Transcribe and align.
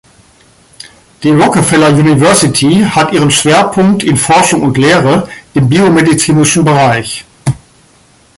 Die 1.21 1.29
Rockefeller 1.29 1.89
University 1.93 2.83
hat 2.89 3.13
ihren 3.13 3.29
Schwerpunkt 3.29 4.01
in 4.01 4.17
Forschung 4.17 4.63
und 4.63 4.75
Lehre 4.79 5.29
im 5.53 5.69
biomedizinischen 5.69 6.65
Bereich. 6.65 7.23